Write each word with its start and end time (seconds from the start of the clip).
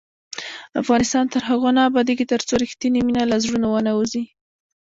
افغانستان 0.81 1.25
تر 1.33 1.41
هغو 1.49 1.69
نه 1.75 1.81
ابادیږي، 1.89 2.25
ترڅو 2.31 2.53
رښتینې 2.63 2.99
مینه 3.07 3.23
له 3.31 3.37
زړونو 3.43 3.67
ونه 3.71 3.91
وځي. 3.97 4.23